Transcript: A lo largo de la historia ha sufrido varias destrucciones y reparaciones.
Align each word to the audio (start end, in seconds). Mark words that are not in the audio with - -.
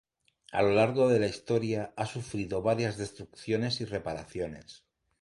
A 0.51 0.63
lo 0.63 0.71
largo 0.73 1.09
de 1.09 1.19
la 1.19 1.27
historia 1.27 1.93
ha 1.95 2.07
sufrido 2.07 2.63
varias 2.63 2.97
destrucciones 2.97 3.81
y 3.81 3.85
reparaciones. 3.85 4.83